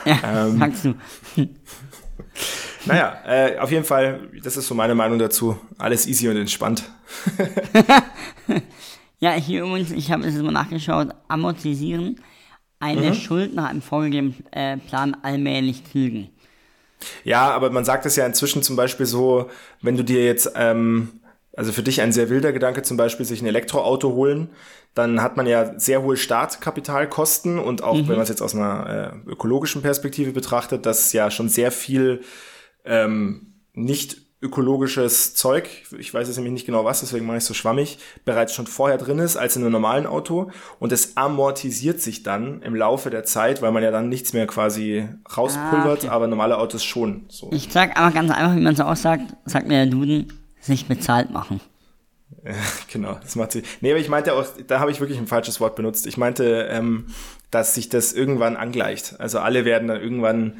[0.05, 0.95] Ja, Ähm, sagst du.
[2.87, 5.57] Naja, äh, auf jeden Fall, das ist so meine Meinung dazu.
[5.77, 6.83] Alles easy und entspannt.
[9.19, 12.19] Ja, hier übrigens, ich habe es jetzt mal nachgeschaut, amortisieren,
[12.79, 13.13] eine Mhm.
[13.15, 16.29] Schuld nach einem vorgegebenen äh, Plan allmählich tilgen.
[17.23, 19.49] Ja, aber man sagt es ja inzwischen zum Beispiel so,
[19.81, 21.21] wenn du dir jetzt, ähm,
[21.55, 24.49] also für dich ein sehr wilder Gedanke zum Beispiel, sich ein Elektroauto holen,
[24.93, 29.13] dann hat man ja sehr hohe Startkapitalkosten und auch wenn man es jetzt aus einer
[29.25, 32.21] äh, ökologischen Perspektive betrachtet, dass ja schon sehr viel
[32.85, 37.47] ähm, nicht ökologisches Zeug, ich weiß jetzt nämlich nicht genau was, deswegen mache ich es
[37.47, 41.99] so schwammig, bereits schon vorher drin ist als in einem normalen Auto und es amortisiert
[42.01, 46.05] sich dann im Laufe der Zeit, weil man ja dann nichts mehr quasi rauspulvert, Ah,
[46.05, 46.07] okay.
[46.09, 47.25] aber normale Autos schon.
[47.29, 47.49] So.
[47.51, 50.87] Ich sag aber ganz einfach, wie man es auch sagt, sagt mir der Duden, sich
[50.87, 51.59] bezahlt machen.
[52.91, 53.63] Genau, das macht sie.
[53.81, 56.05] Nee, aber ich meinte auch, da habe ich wirklich ein falsches Wort benutzt.
[56.05, 57.07] Ich meinte, ähm,
[57.49, 59.19] dass sich das irgendwann angleicht.
[59.19, 60.59] Also alle werden dann irgendwann,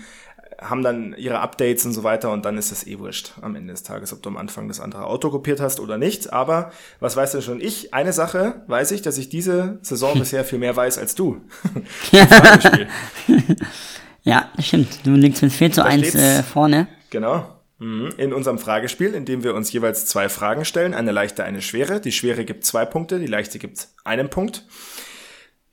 [0.70, 3.74] haben dann ihre Updates und so weiter und dann ist das eh wurscht am Ende
[3.74, 6.34] des Tages, ob du am Anfang das andere Auto kopiert hast oder nicht.
[6.34, 7.94] Aber was weiß denn schon ich?
[7.94, 11.42] Eine Sache weiß ich, dass ich diese Saison bisher viel mehr weiß als du.
[14.26, 15.06] Ja, stimmt.
[15.06, 16.16] Du liegst mit 4 zu 1 steht's.
[16.16, 16.88] äh, vorne.
[17.12, 17.46] Genau.
[17.78, 18.10] Mhm.
[18.18, 22.02] In unserem Fragespiel, in dem wir uns jeweils zwei Fragen stellen, eine leichte, eine schwere.
[22.02, 24.66] Die schwere gibt zwei Punkte, die leichte gibt einen Punkt.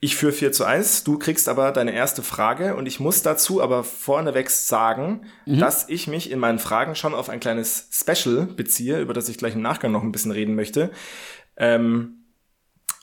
[0.03, 3.61] Ich führe 4 zu 1, du kriegst aber deine erste Frage und ich muss dazu
[3.61, 8.99] aber vorneweg sagen, dass ich mich in meinen Fragen schon auf ein kleines Special beziehe,
[8.99, 10.91] über das ich gleich im Nachgang noch ein bisschen reden möchte.
[11.55, 12.25] Ähm,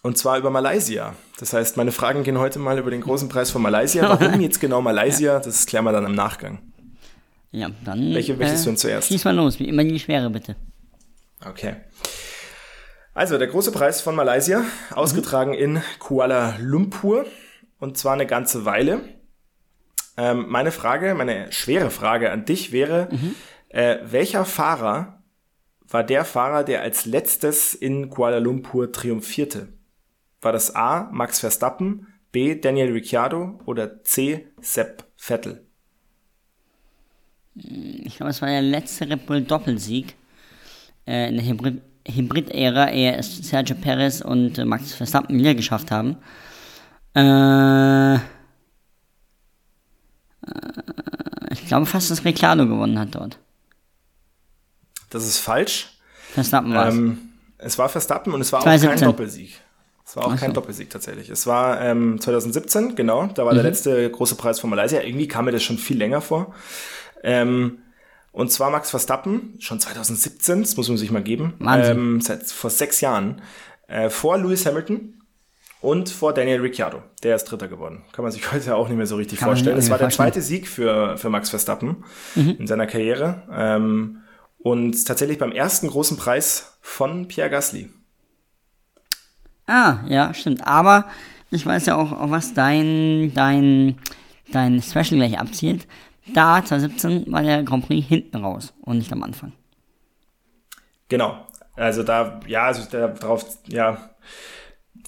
[0.02, 1.14] und zwar über Malaysia.
[1.38, 4.06] Das heißt, meine Fragen gehen heute mal über den großen Preis von Malaysia.
[4.20, 5.38] Warum jetzt genau Malaysia?
[5.38, 6.58] Das klären wir dann im Nachgang.
[7.50, 8.12] Ja, dann.
[8.12, 9.08] Welche möchtest du denn zuerst?
[9.08, 10.54] Schieß mal los, wie immer die Schwere, bitte.
[11.48, 11.76] Okay.
[13.20, 17.26] Also der große Preis von Malaysia, ausgetragen in Kuala Lumpur
[17.78, 19.02] und zwar eine ganze Weile.
[20.16, 23.10] Ähm, meine Frage, meine schwere Frage an dich wäre,
[23.68, 25.22] äh, welcher Fahrer
[25.86, 29.68] war der Fahrer, der als letztes in Kuala Lumpur triumphierte?
[30.40, 31.10] War das A.
[31.12, 32.58] Max Verstappen, B.
[32.58, 34.46] Daniel Ricciardo oder C.
[34.62, 35.66] Sepp Vettel?
[37.54, 40.14] Ich glaube, es war der letzte Red Bull Doppelsieg
[41.06, 45.90] äh, in der Hybrid- Hybrid-Ära, ehe es Sergio Perez und äh, Max Verstappen wieder geschafft
[45.90, 46.16] haben.
[47.14, 48.18] Äh, äh,
[51.50, 53.38] ich glaube fast, dass Ricciardo gewonnen hat dort.
[55.10, 55.90] Das ist falsch.
[56.32, 56.94] Verstappen war es.
[56.94, 57.18] Ähm,
[57.58, 59.08] es war Verstappen und es war auch kein 2017.
[59.08, 59.60] Doppelsieg.
[60.06, 61.30] Es war auch kein Doppelsieg tatsächlich.
[61.30, 65.00] Es war ähm, 2017, genau, da war der letzte große Preis von Malaysia.
[65.02, 66.52] Irgendwie kam mir das schon viel länger vor.
[67.22, 67.78] Ähm,
[68.32, 71.96] und zwar Max Verstappen, schon 2017, das muss man sich mal geben, Wahnsinn.
[71.98, 73.42] ähm, seit vor sechs Jahren,
[73.88, 75.14] äh, vor Lewis Hamilton
[75.80, 77.02] und vor Daniel Ricciardo.
[77.22, 78.02] Der ist Dritter geworden.
[78.12, 79.76] Kann man sich heute auch nicht mehr so richtig Kann vorstellen.
[79.78, 80.32] Es nicht war der vorstellen.
[80.32, 82.04] zweite Sieg für, für Max Verstappen
[82.36, 83.42] in seiner Karriere.
[83.52, 84.18] Ähm,
[84.58, 87.88] und tatsächlich beim ersten großen Preis von Pierre Gasly.
[89.66, 90.66] Ah, ja, stimmt.
[90.66, 91.06] Aber
[91.50, 93.96] ich weiß ja auch, auf was dein, dein,
[94.52, 95.86] dein Special gleich abzielt.
[96.34, 99.52] Da, 2017, war der Grand Prix hinten raus und nicht am Anfang.
[101.08, 101.46] Genau.
[101.76, 104.10] Also da, ja, also da drauf, ja,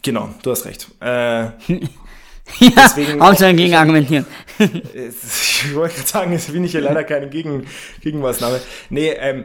[0.03, 0.89] genau, du hast recht.
[1.01, 1.51] Äh,
[2.59, 4.27] Ja, Deswegen- Hauptsache gegen argumentieren.
[4.59, 7.67] es- ich wollte gerade sagen, jetzt bin ich hier leider keine Gegen,
[8.01, 8.61] Gegenmaßnahme.
[8.91, 9.45] Nee, ähm,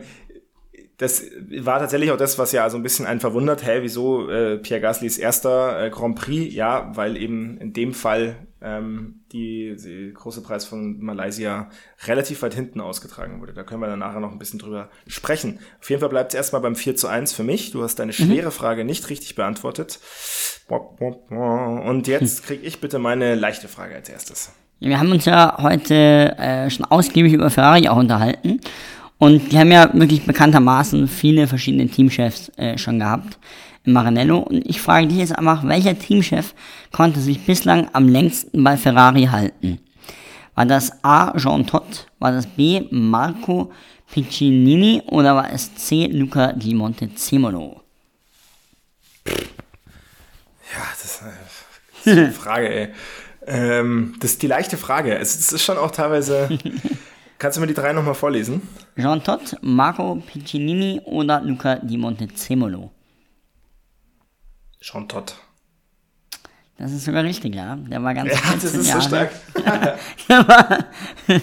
[0.97, 1.23] das
[1.59, 3.63] war tatsächlich auch das, was ja so ein bisschen einen verwundert.
[3.65, 6.53] Hä, wieso äh, Pierre Gaslys erster äh, Grand Prix?
[6.53, 11.69] Ja, weil eben in dem Fall ähm, die, die große Preis von Malaysia
[12.05, 13.53] relativ weit hinten ausgetragen wurde.
[13.53, 15.59] Da können wir dann nachher noch ein bisschen drüber sprechen.
[15.79, 17.71] Auf jeden Fall bleibt es erstmal beim 4 zu 1 für mich.
[17.71, 19.99] Du hast deine schwere Frage nicht richtig beantwortet.
[20.67, 24.51] Und jetzt kriege ich bitte meine leichte Frage als erstes.
[24.79, 28.59] Wir haben uns ja heute äh, schon ausgiebig über Ferrari auch unterhalten.
[29.17, 33.39] Und die haben ja wirklich bekanntermaßen viele verschiedene Teamchefs äh, schon gehabt
[33.87, 34.39] Maranello.
[34.39, 36.53] Und ich frage dich jetzt einfach, welcher Teamchef
[36.91, 39.79] konnte sich bislang am längsten bei Ferrari halten?
[40.55, 41.37] War das A.
[41.37, 42.07] Jean Todt?
[42.19, 42.83] War das B.
[42.89, 43.71] Marco
[44.11, 45.01] Piccinini?
[45.07, 46.07] Oder war es C.
[46.07, 47.81] Luca Di Montezemolo?
[49.25, 49.33] Ja,
[50.91, 52.87] das, das ist eine Frage, ey.
[53.45, 55.15] Ähm, das ist die leichte Frage.
[55.17, 56.49] Es, es ist schon auch teilweise.
[57.39, 58.61] Kannst du mir die drei nochmal vorlesen?
[58.97, 62.91] Jean Todt, Marco Piccinini oder Luca Di Montezemolo?
[64.89, 65.35] Jean Todt.
[66.77, 67.75] Das ist sogar richtig, ja.
[67.75, 69.01] Der war ganz Ja, das 14 ist so Jahre.
[69.01, 69.31] stark.
[70.29, 70.85] der, war,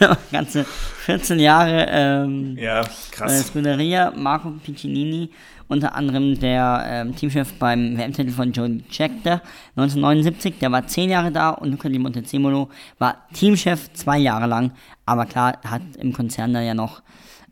[0.00, 3.48] der war ganze 14 Jahre ähm, Ja, äh, krass.
[3.48, 5.28] Scuderia, Marco Piccinini,
[5.68, 9.42] unter anderem der ähm, Teamchef beim WM-Titel von Joe Scheckter
[9.76, 14.72] 1979, der war 10 Jahre da und Luca Di Montezemolo war Teamchef zwei Jahre lang,
[15.04, 17.02] aber klar, hat im Konzern da ja noch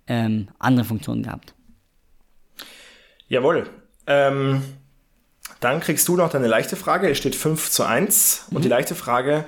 [0.06, 1.54] ähm, andere Funktionen gehabt.
[3.28, 3.68] Jawohl.
[4.06, 4.62] Ähm,
[5.64, 7.08] dann kriegst du noch deine leichte Frage.
[7.08, 8.48] Es steht 5 zu 1.
[8.50, 9.46] Und die leichte Frage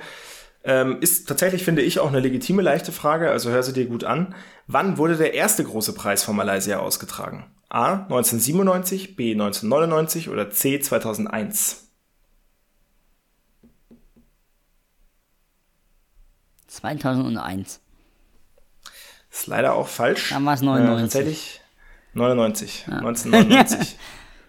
[0.63, 3.29] ähm, ist tatsächlich, finde ich, auch eine legitime leichte Frage.
[3.29, 4.33] Also hör sie dir gut an.
[4.65, 7.45] Wann wurde der erste große Preis von Malaysia ausgetragen?
[7.69, 7.93] A.
[7.93, 9.33] 1997, B.
[9.33, 10.79] 1999 oder C.
[10.79, 11.87] 2001?
[16.65, 17.79] 2001.
[19.29, 20.29] Ist leider auch falsch.
[20.29, 20.97] Dann war's 99.
[20.97, 21.61] Äh, tatsächlich
[22.13, 22.85] 99.
[22.87, 23.97] 1999.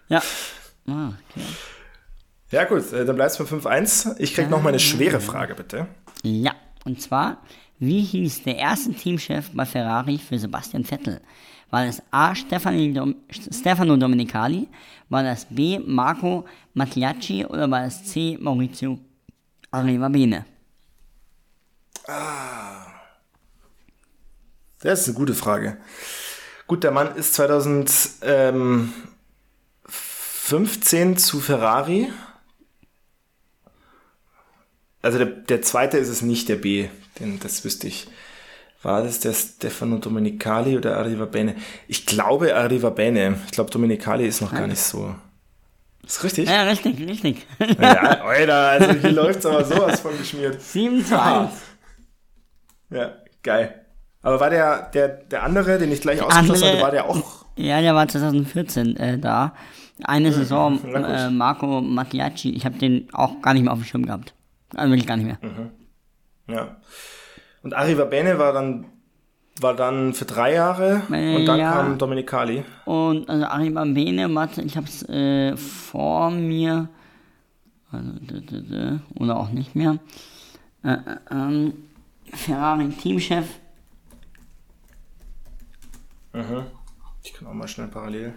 [0.07, 0.23] Ja.
[0.89, 1.45] Ah, okay.
[2.51, 4.15] ja gut, äh, dann bleibst du bei 5-1.
[4.19, 5.87] Ich krieg noch mal eine schwere Frage, bitte.
[6.23, 6.53] Ja,
[6.85, 7.37] und zwar,
[7.77, 11.21] wie hieß der erste Teamchef bei Ferrari für Sebastian Vettel?
[11.69, 12.33] War das A.
[12.33, 14.67] Dom Stefano Domenicali?
[15.09, 15.79] War das B.
[15.79, 17.45] Marco Mattiacci?
[17.45, 18.37] Oder war das C.
[18.39, 18.97] Maurizio
[19.71, 20.45] Arrivabene?
[24.81, 25.77] Das ist eine gute Frage.
[26.65, 27.35] Gut, der Mann ist
[30.49, 32.09] 2015 zu Ferrari.
[35.03, 38.07] Also der, der zweite ist es nicht, der B, den, das wüsste ich.
[38.81, 41.55] War das der Stefano Domenicali oder Arrivabene?
[41.87, 43.39] Ich glaube Arrivabene.
[43.45, 45.13] Ich glaube Domenicali ist noch gar nicht so.
[46.03, 46.49] Ist richtig?
[46.49, 47.45] Ja, richtig, richtig.
[47.79, 50.59] Ja, Alter, also hier läuft's aber sowas von geschmiert.
[50.61, 51.51] 7 zu 1.
[52.89, 53.85] Ja, geil.
[54.23, 57.81] Aber war der, der, der andere, den ich gleich ausgeschlossen hatte, war der auch Ja,
[57.81, 59.53] der war 2014 äh, da.
[60.03, 62.51] Eine Saison, äh, Marco Mattiacci.
[62.51, 64.33] Ich habe den auch gar nicht mehr auf dem Schirm gehabt.
[64.75, 65.37] Also wirklich gar nicht mehr.
[66.47, 66.77] Ja.
[67.63, 68.85] Und Arriva Bene war dann,
[69.59, 71.73] war dann für drei Jahre und dann Ja.
[71.73, 72.63] kam Domenicali.
[72.85, 76.87] Und also Arrivabene, warte, ich hab's äh, vor mir.
[77.91, 78.11] Also,
[79.15, 79.97] oder auch nicht mehr.
[80.83, 80.97] Äh, äh,
[81.31, 81.73] ähm,
[82.31, 83.47] Ferrari Teamchef.
[87.23, 88.33] Ich kann auch mal schnell parallel.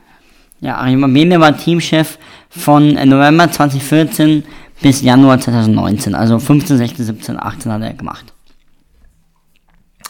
[0.63, 4.45] Ja, Arrivabene war Teamchef von November 2014
[4.81, 6.15] bis Januar 2019.
[6.15, 8.33] Also 15, 16, 17, 18 hat er gemacht.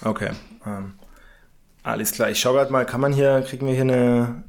[0.05, 0.31] Okay.
[0.67, 0.93] Ähm,
[1.83, 2.31] alles klar.
[2.31, 4.45] Ich schaue gerade mal, kann man hier, kriegen wir hier eine,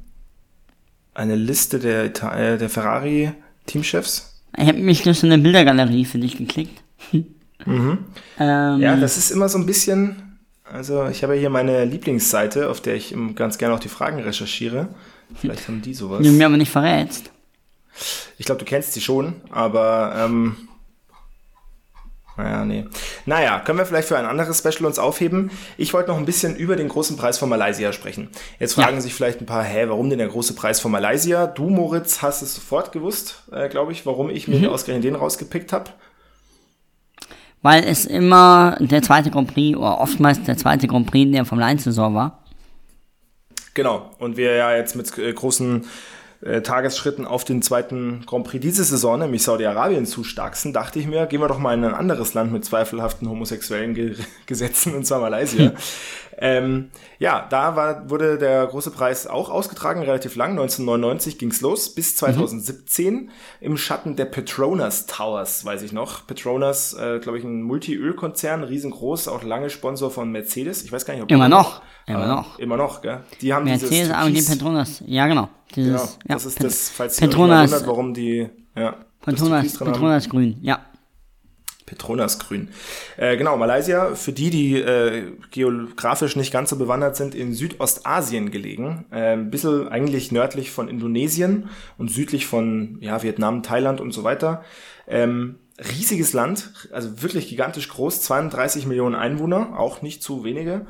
[1.14, 3.32] eine Liste der, äh, der Ferrari
[3.64, 4.42] Teamchefs?
[4.58, 6.82] Ich habe mich durch so eine Bildergalerie für dich geklickt.
[7.66, 7.98] ähm,
[8.36, 10.38] Ja, das ist immer so ein bisschen,
[10.70, 14.88] also ich habe hier meine Lieblingsseite, auf der ich ganz gerne auch die Fragen recherchiere.
[15.36, 16.20] Vielleicht haben die sowas.
[16.22, 17.30] die du mir aber nicht verrätst.
[18.38, 20.56] Ich glaube, du kennst sie schon, aber ähm,
[22.36, 22.84] naja, nee.
[23.26, 25.52] Naja, können wir vielleicht für ein anderes Special uns aufheben.
[25.76, 28.28] Ich wollte noch ein bisschen über den großen Preis von Malaysia sprechen.
[28.58, 29.00] Jetzt fragen Ja.
[29.00, 31.46] sich vielleicht ein paar, hä, warum denn der große Preis von Malaysia?
[31.46, 35.72] Du, Moritz, hast es sofort gewusst, äh, glaube ich, warum ich mir ausgerechnet den rausgepickt
[35.72, 35.90] habe.
[37.62, 41.44] Weil es immer der zweite Grand Prix oder oftmals der zweite Grand Prix in der
[41.44, 42.43] Formel 1 Saison war.
[43.74, 44.10] Genau.
[44.18, 45.86] Und wir ja jetzt mit äh, großen
[46.44, 51.26] äh, Tagesschritten auf den zweiten Grand Prix diese Saison, nämlich Saudi-Arabien, zustarksen, dachte ich mir,
[51.26, 55.20] gehen wir doch mal in ein anderes Land mit zweifelhaften homosexuellen Ge Gesetzen, und zwar
[55.20, 55.72] Malaysia.
[56.46, 60.50] Ähm, ja, da war, wurde der große Preis auch ausgetragen, relativ lang.
[60.50, 63.30] 1999 ging's los, bis 2017
[63.62, 66.26] im Schatten der Petronas Towers, weiß ich noch.
[66.26, 70.82] Petronas, äh, glaube ich, ein Multi-Öl-Konzern, riesengroß, auch lange Sponsor von Mercedes.
[70.84, 71.80] Ich weiß gar nicht, ob Immer noch.
[72.06, 72.58] Immer äh, noch.
[72.58, 73.20] Immer noch, gell?
[73.40, 75.02] Die haben Mercedes, AMG, Türkis- Petronas.
[75.06, 75.48] Ja, genau.
[75.74, 78.50] Dieses, Genau, ja, das ist Pet- das, falls ihr euch Petronas, mal wundert, warum die,
[78.76, 79.78] ja, Petronas.
[79.78, 80.58] Petronas Grün.
[80.60, 80.80] Ja.
[81.94, 82.68] Petronas Grün.
[83.16, 88.50] Äh, genau, Malaysia, für die, die äh, geografisch nicht ganz so bewandert sind, in Südostasien
[88.50, 89.04] gelegen.
[89.12, 94.24] Äh, ein bisschen eigentlich nördlich von Indonesien und südlich von ja, Vietnam, Thailand und so
[94.24, 94.64] weiter.
[95.06, 100.86] Ähm, riesiges Land, also wirklich gigantisch groß, 32 Millionen Einwohner, auch nicht zu wenige.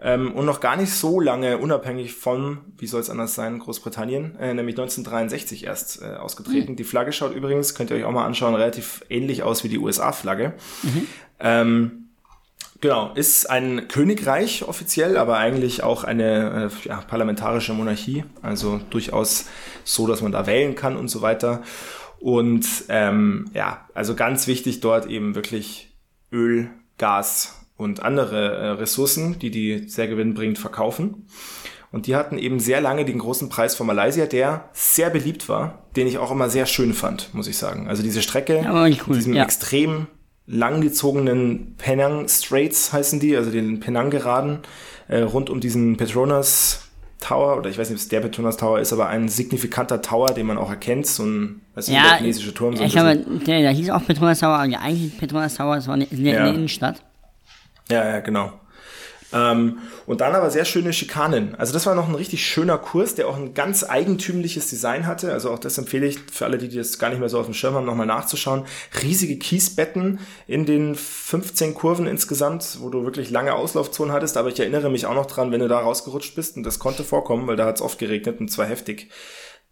[0.00, 4.36] Ähm, und noch gar nicht so lange unabhängig von, wie soll es anders sein, Großbritannien,
[4.38, 6.76] äh, nämlich 1963 erst äh, ausgetreten.
[6.76, 9.78] Die Flagge schaut übrigens, könnt ihr euch auch mal anschauen, relativ ähnlich aus wie die
[9.78, 10.52] USA-Flagge.
[11.40, 12.08] Ähm,
[12.82, 19.46] genau, ist ein Königreich offiziell, aber eigentlich auch eine äh, ja, parlamentarische Monarchie, also durchaus
[19.84, 21.62] so, dass man da wählen kann und so weiter.
[22.20, 25.96] Und ähm, ja, also ganz wichtig dort eben wirklich
[26.30, 31.26] Öl, Gas und andere äh, Ressourcen, die die sehr gewinnbringend verkaufen.
[31.92, 35.84] Und die hatten eben sehr lange den großen Preis von Malaysia, der sehr beliebt war,
[35.94, 37.88] den ich auch immer sehr schön fand, muss ich sagen.
[37.88, 39.44] Also diese Strecke, Ja, cool, mit diesem ja.
[39.44, 40.06] extrem
[40.46, 44.60] langgezogenen Penang Straits heißen die, also den Penang-Geraden,
[45.08, 46.82] äh, rund um diesen Petronas
[47.20, 50.28] Tower, oder ich weiß nicht, ob es der Petronas Tower ist, aber ein signifikanter Tower,
[50.34, 52.76] den man auch erkennt, so ein, weißt du, Ja, chinesische Turm.
[52.76, 55.94] So ich glaube, der, der hieß auch Petronas Tower, aber eigentlich Petronas Tower, das war
[55.94, 56.38] in der, Ja.
[56.38, 57.02] in der Innenstadt.
[57.90, 58.52] Ja, ja, genau.
[59.32, 61.54] Ähm, und dann aber sehr schöne Schikanen.
[61.56, 65.32] Also das war noch ein richtig schöner Kurs, der auch ein ganz eigentümliches Design hatte.
[65.32, 67.54] Also auch das empfehle ich für alle, die das gar nicht mehr so auf dem
[67.54, 68.64] Schirm haben, nochmal nachzuschauen.
[69.02, 74.36] Riesige Kiesbetten in den 15 Kurven insgesamt, wo du wirklich lange Auslaufzonen hattest.
[74.36, 77.02] Aber ich erinnere mich auch noch dran, wenn du da rausgerutscht bist, und das konnte
[77.02, 79.10] vorkommen, weil da hat es oft geregnet und zwar heftig,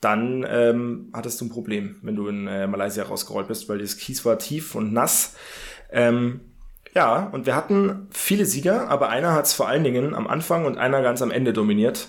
[0.00, 3.96] dann ähm, hattest du ein Problem, wenn du in äh, Malaysia rausgerollt bist, weil das
[3.96, 5.34] Kies war tief und nass.
[5.90, 6.40] Ähm,
[6.94, 10.64] ja, und wir hatten viele Sieger, aber einer hat es vor allen Dingen am Anfang
[10.64, 12.08] und einer ganz am Ende dominiert.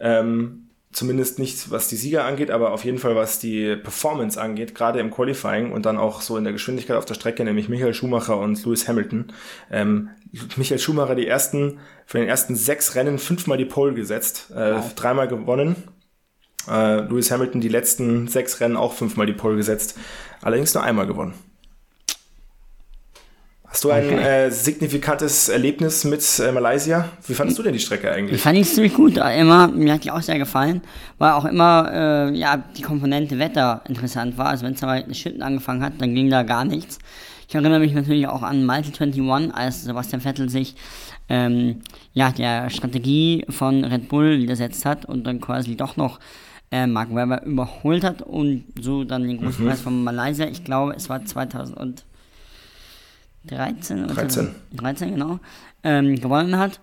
[0.00, 4.74] Ähm, zumindest nicht, was die Sieger angeht, aber auf jeden Fall, was die Performance angeht,
[4.74, 7.94] gerade im Qualifying und dann auch so in der Geschwindigkeit auf der Strecke, nämlich Michael
[7.94, 9.32] Schumacher und Lewis Hamilton.
[9.70, 10.10] Ähm,
[10.56, 15.28] Michael Schumacher die ersten, für den ersten sechs Rennen fünfmal die Pole gesetzt, äh, dreimal
[15.28, 15.76] gewonnen.
[16.68, 19.98] Äh, Lewis Hamilton die letzten sechs Rennen auch fünfmal die Pole gesetzt,
[20.42, 21.34] allerdings nur einmal gewonnen.
[23.70, 24.16] Hast du ein Okay.
[24.46, 27.08] äh, signifikantes Erlebnis mit äh, Malaysia?
[27.26, 28.40] Wie fandest du denn die Strecke Ich eigentlich?
[28.40, 29.18] fand ich ziemlich gut.
[29.18, 30.80] Immer, mir hat die auch sehr gefallen,
[31.18, 34.46] weil auch immer äh, ja, die Komponente Wetter interessant war.
[34.46, 36.98] Also wenn es aber das Schütten angefangen hat, dann ging da gar nichts.
[37.46, 40.74] Ich erinnere mich natürlich auch an Malte 21, als Sebastian Vettel sich
[41.28, 41.80] ähm,
[42.14, 46.20] ja, der Strategie von Red Bull widersetzt hat und dann quasi doch noch
[46.70, 50.94] äh, Mark Webber überholt hat und so dann den großen Preis von Malaysia, ich glaube
[50.96, 51.24] es war
[53.48, 54.54] 2013 oder 13.
[54.72, 55.38] 13, genau,
[55.82, 56.80] ähm, gewonnen hat.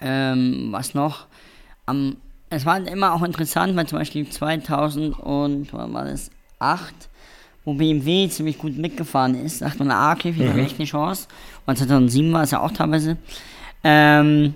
[0.00, 1.26] Ähm, was noch?
[1.86, 2.16] Am,
[2.50, 6.94] es war immer auch interessant, weil zum Beispiel 2000 und, wann war das, 8,
[7.64, 11.28] wo BMW ziemlich gut mitgefahren ist, dachte man, ah, okay, habe ich echt eine Chance.
[11.66, 13.16] Und 2007 war es ja auch teilweise.
[13.82, 14.54] Ähm,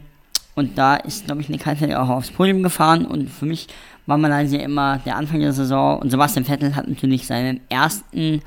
[0.55, 3.69] und da ist, glaube ich, Nick Heidfeld auch aufs Podium gefahren und für mich
[4.07, 8.43] war Malaysia immer der Anfang der Saison und Sebastian Vettel hat natürlich seinen ersten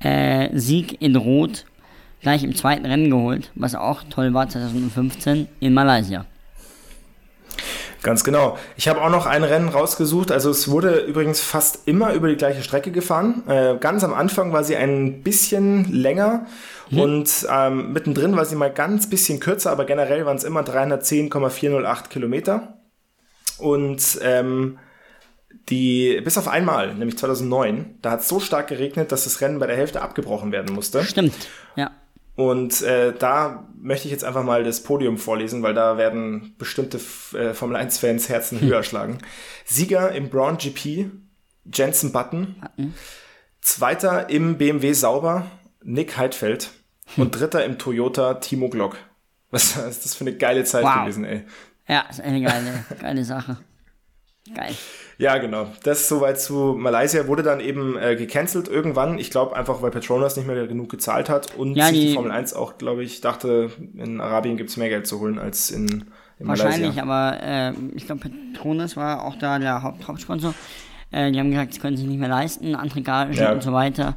[0.00, 1.64] äh, Sieg in Rot
[2.20, 6.26] gleich im zweiten Rennen geholt, was auch toll war 2015 in Malaysia.
[8.02, 8.56] Ganz genau.
[8.76, 10.30] Ich habe auch noch ein Rennen rausgesucht.
[10.30, 13.42] Also es wurde übrigens fast immer über die gleiche Strecke gefahren.
[13.48, 16.46] Äh, ganz am Anfang war sie ein bisschen länger
[16.90, 22.08] und ähm, mittendrin war sie mal ganz bisschen kürzer, aber generell waren es immer 310,408
[22.08, 22.78] Kilometer.
[23.58, 24.78] Und ähm,
[25.68, 29.58] die, bis auf einmal, nämlich 2009, da hat es so stark geregnet, dass das Rennen
[29.58, 31.04] bei der Hälfte abgebrochen werden musste.
[31.04, 31.34] Stimmt,
[31.76, 31.90] ja.
[32.36, 36.98] Und äh, da möchte ich jetzt einfach mal das Podium vorlesen, weil da werden bestimmte
[37.36, 39.18] äh, Formel 1-Fans Herzen höher schlagen.
[39.64, 41.10] Sieger im Brown GP,
[41.72, 42.54] Jensen Button.
[43.60, 45.46] Zweiter im BMW Sauber,
[45.82, 46.70] Nick Heidfeld.
[47.16, 48.96] Und dritter im Toyota, Timo Glock.
[49.50, 51.00] Was ist das für eine geile Zeit Wow.
[51.02, 51.42] gewesen, ey.
[51.88, 53.56] Ja, ist eine geile, geile Sache.
[54.54, 54.74] Geil.
[55.18, 55.66] Ja, genau.
[55.82, 59.18] Das soweit zu Malaysia wurde dann eben äh, gecancelt irgendwann.
[59.18, 62.14] Ich glaube einfach, weil Petronas nicht mehr genug gezahlt hat und Ja, sich die, die-
[62.14, 66.04] Formel 1 auch, glaube ich, dachte, in Arabien gibt's mehr Geld zu holen als in,
[66.38, 67.02] in Wahrscheinlich, Malaysia.
[67.02, 70.54] aber äh, ich glaube, Petronas war auch da der Haupt Hauptsponsor.
[71.10, 73.52] Äh, die haben gesagt, sie können sich nicht mehr leisten, andere Gagen Ja.
[73.52, 74.14] und so weiter.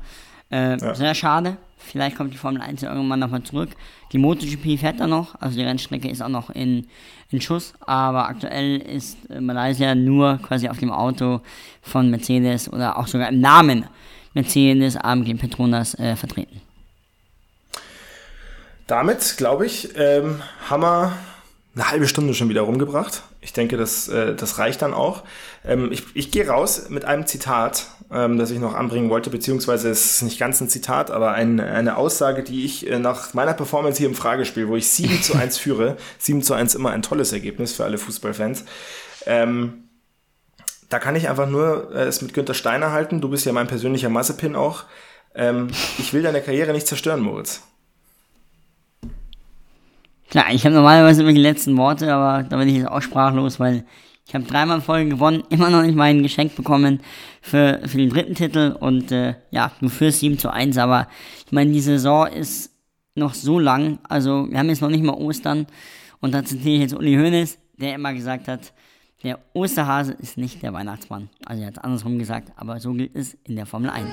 [0.50, 3.70] Äh, Sehr schade Vielleicht kommt die Formel 1 ja irgendwann nochmal zurück.
[4.12, 6.86] Die MotoGP fährt da noch, also die Rennstrecke ist auch noch in,
[7.32, 11.42] in Schuss, aber aktuell ist äh, Malaysia nur quasi auf dem Auto
[11.82, 13.86] von Mercedes oder auch sogar im Namen
[14.34, 16.62] Mercedes AMG Petronas äh, vertreten.
[18.88, 21.14] Damit, glaube ich, ähm, haben wir
[21.76, 23.24] eine halbe Stunde schon wieder rumgebracht.
[23.40, 25.24] Ich denke, das, äh, das reicht dann auch.
[25.66, 29.90] Ähm, ich ich gehe raus mit einem Zitat, ähm, das ich noch anbringen wollte, beziehungsweise
[29.90, 33.54] es ist nicht ganz ein Zitat, aber ein, eine Aussage, die ich äh, nach meiner
[33.54, 37.02] Performance hier im Fragespiel, wo ich 7 zu 1 führe, 7 zu 1 immer ein
[37.02, 38.66] tolles Ergebnis für alle Fußballfans,
[39.26, 39.86] ähm,
[40.90, 43.22] da kann ich einfach nur äh, es mit Günther Steiner halten.
[43.22, 44.84] Du bist ja mein persönlicher Massepin auch.
[45.34, 47.64] Ähm, ich will deine Karriere nicht zerstören, Moritz.
[50.30, 53.60] Klar, ich habe normalerweise immer die letzten Worte, aber da bin ich jetzt auch sprachlos,
[53.60, 53.86] weil
[54.32, 57.02] ich habe dreimal in Folge gewonnen, immer noch nicht mein Geschenk bekommen
[57.42, 61.10] für, für den dritten Titel und äh, ja, du führst 7 zu 1, aber
[61.46, 62.72] ich meine, die Saison ist
[63.14, 65.68] noch so lang, also wir haben jetzt noch nicht mal Ostern
[66.22, 68.72] und da zitiere ich jetzt Uli Hoeneß, der immer gesagt hat,
[69.22, 71.30] der Osterhase ist nicht der Weihnachtsmann.
[71.46, 74.08] Also er hat es andersrum gesagt, aber so gilt es in der Formel 1.